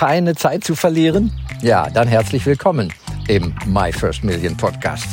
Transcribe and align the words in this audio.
keine 0.00 0.34
Zeit 0.34 0.64
zu 0.64 0.76
verlieren? 0.76 1.30
Ja, 1.60 1.90
dann 1.90 2.08
herzlich 2.08 2.46
willkommen 2.46 2.90
im 3.28 3.54
My 3.66 3.92
First 3.92 4.24
Million 4.24 4.56
Podcast. 4.56 5.06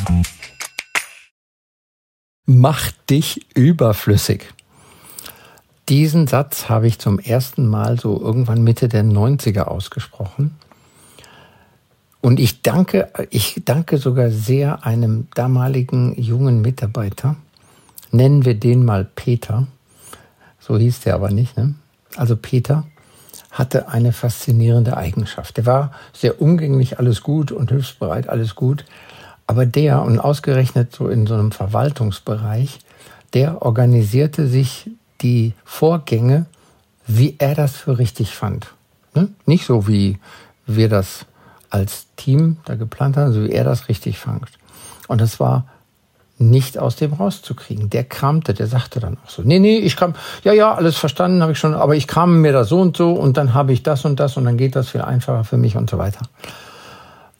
Mach 2.45 2.91
dich 3.09 3.45
überflüssig. 3.53 4.45
Diesen 5.89 6.25
Satz 6.27 6.69
habe 6.69 6.87
ich 6.87 6.99
zum 6.99 7.19
ersten 7.19 7.67
Mal 7.67 7.99
so 7.99 8.17
irgendwann 8.17 8.63
Mitte 8.63 8.87
der 8.87 9.03
90er 9.03 9.63
ausgesprochen. 9.63 10.55
Und 12.21 12.39
ich 12.39 12.61
danke, 12.61 13.11
ich 13.29 13.61
danke 13.65 13.97
sogar 13.97 14.29
sehr 14.29 14.85
einem 14.85 15.27
damaligen 15.33 16.15
jungen 16.17 16.61
Mitarbeiter. 16.61 17.35
Nennen 18.11 18.45
wir 18.45 18.57
den 18.57 18.85
mal 18.85 19.03
Peter. 19.03 19.67
So 20.61 20.77
hieß 20.77 21.01
der 21.01 21.15
aber 21.15 21.29
nicht. 21.29 21.57
Ne? 21.57 21.75
Also 22.15 22.37
Peter 22.37 22.85
hatte 23.57 23.89
eine 23.89 24.13
faszinierende 24.13 24.95
Eigenschaft. 24.95 25.57
Der 25.57 25.65
war 25.65 25.91
sehr 26.13 26.41
umgänglich, 26.41 26.99
alles 26.99 27.23
gut 27.23 27.51
und 27.51 27.71
hilfsbereit, 27.71 28.29
alles 28.29 28.53
gut. 28.53 28.85
Aber 29.47 29.65
der, 29.65 30.03
und 30.03 30.19
ausgerechnet 30.19 30.93
so 30.95 31.07
in 31.07 31.25
so 31.25 31.33
einem 31.33 31.51
Verwaltungsbereich, 31.51 32.79
der 33.33 33.63
organisierte 33.63 34.47
sich 34.47 34.91
die 35.21 35.53
Vorgänge, 35.65 36.45
wie 37.07 37.35
er 37.39 37.55
das 37.55 37.75
für 37.75 37.97
richtig 37.97 38.35
fand. 38.35 38.67
Ne? 39.15 39.29
Nicht 39.45 39.65
so, 39.65 39.87
wie 39.87 40.19
wir 40.67 40.89
das 40.89 41.25
als 41.69 42.07
Team 42.15 42.57
da 42.65 42.75
geplant 42.75 43.17
haben, 43.17 43.33
so 43.33 43.43
wie 43.43 43.51
er 43.51 43.63
das 43.63 43.89
richtig 43.89 44.19
fand. 44.19 44.45
Und 45.07 45.19
das 45.19 45.39
war 45.39 45.65
nicht 46.39 46.77
aus 46.77 46.95
dem 46.95 47.13
rauszukriegen. 47.13 47.89
Der 47.89 48.03
kramte, 48.03 48.53
der 48.53 48.67
sagte 48.67 48.99
dann 48.99 49.17
auch 49.25 49.29
so, 49.29 49.41
nee, 49.41 49.59
nee, 49.59 49.77
ich 49.77 49.95
kam, 49.95 50.13
ja, 50.43 50.53
ja, 50.53 50.73
alles 50.73 50.97
verstanden 50.97 51.41
habe 51.41 51.53
ich 51.53 51.59
schon, 51.59 51.73
aber 51.73 51.95
ich 51.95 52.07
kram 52.07 52.41
mir 52.41 52.53
da 52.53 52.63
so 52.63 52.79
und 52.79 52.95
so 52.95 53.13
und 53.13 53.37
dann 53.37 53.53
habe 53.53 53.73
ich 53.73 53.83
das 53.83 54.05
und 54.05 54.19
das 54.19 54.37
und 54.37 54.45
dann 54.45 54.57
geht 54.57 54.75
das 54.75 54.89
viel 54.89 55.01
einfacher 55.01 55.43
für 55.43 55.57
mich 55.57 55.75
und 55.75 55.89
so 55.89 55.97
weiter. 55.97 56.21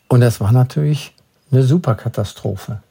Und 0.07 0.21
das 0.21 0.39
war 0.39 0.51
natürlich 0.51 1.13
eine 1.51 1.63
Superkatastrophe. 1.63 2.81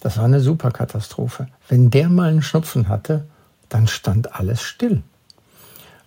Das 0.00 0.18
war 0.18 0.24
eine 0.24 0.40
Superkatastrophe. 0.40 1.48
Wenn 1.68 1.90
der 1.90 2.08
mal 2.08 2.28
einen 2.28 2.42
Schnupfen 2.42 2.88
hatte, 2.88 3.24
dann 3.68 3.86
stand 3.86 4.34
alles 4.34 4.62
still. 4.62 5.02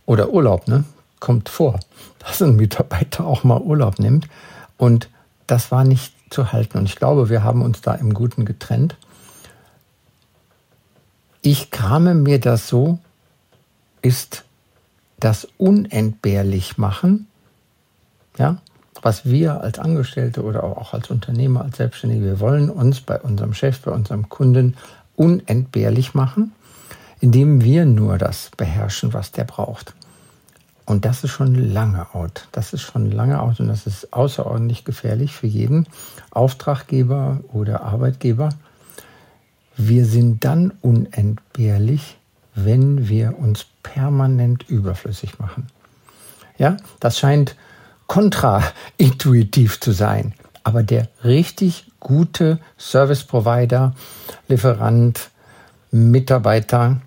Oder 0.06 0.30
Urlaub, 0.30 0.68
ne? 0.68 0.84
Kommt 1.20 1.50
vor, 1.50 1.80
dass 2.20 2.42
ein 2.42 2.56
Mitarbeiter 2.56 3.26
auch 3.26 3.44
mal 3.44 3.60
Urlaub 3.60 4.00
nimmt. 4.00 4.28
Und 4.78 5.10
das 5.48 5.72
war 5.72 5.84
nicht 5.84 6.14
zu 6.30 6.52
halten. 6.52 6.78
Und 6.78 6.86
ich 6.86 6.96
glaube, 6.96 7.30
wir 7.30 7.44
haben 7.44 7.62
uns 7.62 7.82
da 7.82 7.96
im 7.96 8.14
Guten 8.14 8.46
getrennt. 8.46 8.98
Ich 11.46 11.70
krame 11.70 12.16
mir 12.16 12.40
das 12.40 12.68
so, 12.68 12.98
ist 14.02 14.46
das 15.20 15.48
unentbehrlich 15.60 16.80
machen, 16.80 17.28
ja, 18.40 18.58
was 19.04 19.26
wir 19.26 19.62
als 19.62 19.78
Angestellte 19.78 20.42
oder 20.42 20.64
auch 20.64 20.96
als 20.96 21.12
Unternehmer, 21.12 21.62
als 21.62 21.78
Selbstständige, 21.78 22.26
wir 22.26 22.40
wollen 22.40 22.72
uns 22.72 23.00
bei 23.00 23.22
unserem 23.22 23.54
Chef, 23.54 23.80
bei 23.82 23.92
unserem 23.92 24.28
Kunden 24.28 24.76
unentbehrlich 25.16 26.16
machen, 26.16 26.52
indem 27.20 27.62
wir 27.62 27.86
nur 27.86 28.18
das 28.18 28.50
beherrschen, 28.58 29.14
was 29.14 29.32
der 29.32 29.44
braucht. 29.44 29.94
Und 30.88 31.06
das 31.06 31.24
ist 31.24 31.30
schon 31.30 31.54
lange 31.54 32.08
out. 32.16 32.48
Das 32.54 32.74
ist 32.74 32.82
schon 32.82 33.12
lange 33.12 33.40
out 33.40 33.60
und 33.60 33.68
das 33.68 33.86
ist 33.86 34.14
außerordentlich 34.14 34.84
gefährlich 34.84 35.34
für 35.34 35.46
jeden 35.46 35.86
Auftraggeber 36.32 37.42
oder 37.54 37.84
Arbeitgeber, 37.84 38.50
wir 39.78 40.06
sind 40.06 40.46
dann 40.46 40.74
unentbehrlich, 40.82 42.18
wenn 42.56 43.08
wir 43.08 43.38
uns 43.38 43.66
permanent 43.84 44.70
überflüssig 44.70 45.40
machen. 45.40 45.68
Ja, 46.58 46.78
das 47.00 47.20
scheint 47.20 47.56
kontraintuitiv 48.08 49.80
zu 49.80 49.92
sein. 49.92 50.34
Aber 50.64 50.84
der 50.84 51.10
richtig 51.24 51.86
gute 52.00 52.60
Service 52.80 53.24
Provider, 53.24 53.94
Lieferant, 54.48 55.30
Mitarbeiter, 55.92 57.02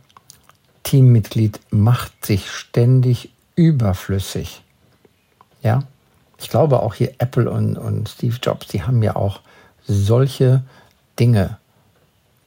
Teammitglied 0.82 1.60
macht 1.70 2.24
sich 2.24 2.50
ständig 2.50 3.30
überflüssig. 3.56 4.62
Ja, 5.62 5.82
ich 6.38 6.48
glaube 6.48 6.80
auch 6.80 6.94
hier 6.94 7.14
Apple 7.18 7.50
und, 7.50 7.76
und 7.76 8.08
Steve 8.08 8.36
Jobs, 8.40 8.68
die 8.68 8.82
haben 8.82 9.02
ja 9.02 9.16
auch 9.16 9.40
solche 9.86 10.62
Dinge 11.18 11.58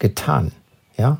getan. 0.01 0.51
Ja? 0.97 1.19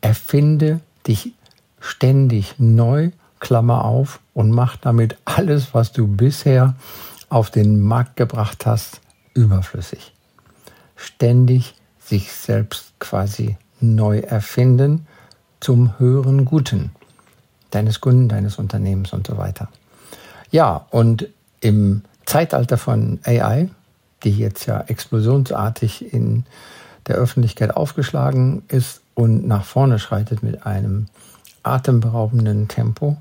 Erfinde 0.00 0.80
dich 1.06 1.34
ständig 1.78 2.54
neu, 2.58 3.10
Klammer 3.38 3.84
auf, 3.84 4.20
und 4.34 4.50
mach 4.50 4.76
damit 4.76 5.18
alles, 5.24 5.74
was 5.74 5.92
du 5.92 6.06
bisher 6.06 6.74
auf 7.28 7.50
den 7.50 7.80
Markt 7.80 8.16
gebracht 8.16 8.66
hast, 8.66 9.00
überflüssig. 9.34 10.12
Ständig 10.96 11.74
sich 12.00 12.32
selbst 12.32 12.92
quasi 12.98 13.56
neu 13.80 14.18
erfinden 14.20 15.06
zum 15.60 15.98
höheren 15.98 16.44
Guten 16.44 16.90
deines 17.70 18.00
Kunden, 18.00 18.28
deines 18.28 18.56
Unternehmens 18.56 19.12
und 19.12 19.26
so 19.26 19.36
weiter. 19.36 19.68
Ja, 20.50 20.86
und 20.90 21.28
im 21.60 22.02
Zeitalter 22.26 22.78
von 22.78 23.20
AI, 23.24 23.68
die 24.24 24.36
jetzt 24.36 24.66
ja 24.66 24.80
explosionsartig 24.80 26.12
in 26.12 26.44
der 27.06 27.16
Öffentlichkeit 27.16 27.76
aufgeschlagen 27.76 28.62
ist 28.68 29.00
und 29.14 29.46
nach 29.46 29.64
vorne 29.64 29.98
schreitet 29.98 30.42
mit 30.42 30.66
einem 30.66 31.06
atemberaubenden 31.62 32.68
Tempo, 32.68 33.16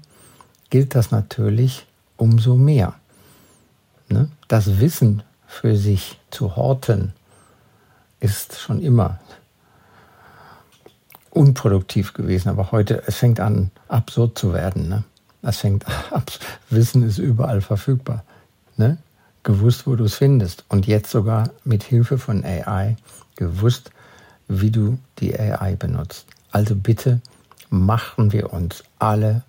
gilt 0.69 0.95
das 0.95 1.11
natürlich 1.11 1.85
umso 2.17 2.55
mehr. 2.55 2.93
Ne? 4.09 4.29
Das 4.47 4.79
Wissen 4.79 5.23
für 5.47 5.75
sich 5.75 6.19
zu 6.29 6.55
horten 6.55 7.13
ist 8.19 8.59
schon 8.59 8.81
immer 8.81 9.19
unproduktiv 11.31 12.13
gewesen, 12.13 12.49
aber 12.49 12.71
heute, 12.71 13.03
es 13.07 13.15
fängt 13.15 13.39
an, 13.39 13.71
absurd 13.87 14.37
zu 14.37 14.53
werden. 14.53 14.89
Ne? 14.89 15.03
Es 15.41 15.57
fängt 15.57 15.85
ab, 16.11 16.31
Wissen 16.69 17.03
ist 17.03 17.17
überall 17.17 17.61
verfügbar. 17.61 18.23
Ne? 18.77 18.97
Gewusst, 19.43 19.87
wo 19.87 19.95
du 19.95 20.05
es 20.05 20.15
findest. 20.15 20.65
Und 20.69 20.87
jetzt 20.87 21.11
sogar 21.11 21.49
mit 21.63 21.83
Hilfe 21.83 22.17
von 22.17 22.43
AI 22.43 22.95
gewusst, 23.35 23.91
wie 24.47 24.71
du 24.71 24.99
die 25.19 25.37
AI 25.39 25.75
benutzt. 25.75 26.25
Also 26.51 26.75
bitte 26.75 27.21
machen 27.69 28.33
wir 28.33 28.53
uns 28.53 28.83
alle 28.99 29.43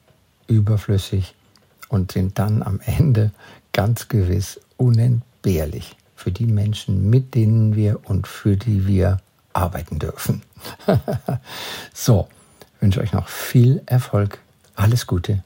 überflüssig 0.46 1.34
und 1.88 2.12
sind 2.12 2.38
dann 2.38 2.62
am 2.62 2.80
Ende 2.80 3.32
ganz 3.72 4.08
gewiss 4.08 4.60
unentbehrlich 4.76 5.96
für 6.14 6.30
die 6.30 6.46
Menschen, 6.46 7.10
mit 7.10 7.34
denen 7.34 7.74
wir 7.74 7.98
und 8.08 8.28
für 8.28 8.56
die 8.56 8.86
wir 8.86 9.18
arbeiten 9.52 9.98
dürfen. 9.98 10.42
so, 11.92 12.28
wünsche 12.80 13.00
euch 13.00 13.12
noch 13.12 13.28
viel 13.28 13.82
Erfolg. 13.86 14.38
Alles 14.76 15.06
Gute, 15.06 15.42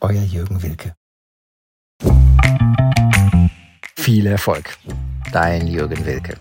euer 0.00 0.22
Jürgen 0.22 0.62
Wilke. 0.62 0.95
Viel 4.06 4.28
Erfolg, 4.28 4.78
dein 5.32 5.66
Jürgen 5.66 6.06
Wilke. 6.06 6.34